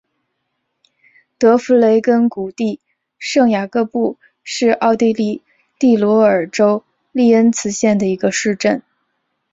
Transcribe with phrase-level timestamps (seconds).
[1.37, 2.79] 德弗雷根谷地
[3.19, 5.43] 圣雅各布是奥地利
[5.77, 8.81] 蒂罗尔州利恩茨县的一个市镇。